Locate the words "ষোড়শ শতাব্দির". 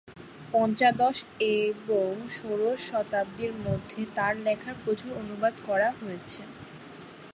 2.29-3.53